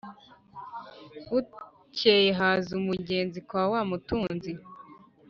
Bukeye 1.29 2.29
haza 2.39 2.69
umugenzi 2.79 3.39
kwa 3.47 3.63
wa 3.71 3.81
mutunzi 3.89 4.51